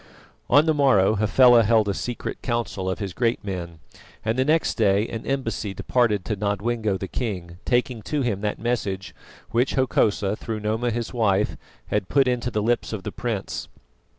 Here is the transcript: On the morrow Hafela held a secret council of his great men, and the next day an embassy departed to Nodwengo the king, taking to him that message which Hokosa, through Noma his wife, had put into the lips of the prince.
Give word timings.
On 0.49 0.65
the 0.65 0.73
morrow 0.73 1.13
Hafela 1.17 1.61
held 1.63 1.87
a 1.87 1.93
secret 1.93 2.41
council 2.41 2.89
of 2.89 2.97
his 2.97 3.13
great 3.13 3.43
men, 3.43 3.77
and 4.25 4.35
the 4.35 4.43
next 4.43 4.73
day 4.73 5.07
an 5.07 5.27
embassy 5.27 5.75
departed 5.75 6.25
to 6.25 6.35
Nodwengo 6.35 6.97
the 6.97 7.07
king, 7.07 7.59
taking 7.65 8.01
to 8.01 8.23
him 8.23 8.41
that 8.41 8.57
message 8.57 9.13
which 9.51 9.75
Hokosa, 9.75 10.35
through 10.35 10.59
Noma 10.61 10.89
his 10.89 11.13
wife, 11.13 11.55
had 11.89 12.09
put 12.09 12.27
into 12.27 12.49
the 12.49 12.63
lips 12.63 12.93
of 12.93 13.03
the 13.03 13.11
prince. 13.11 13.67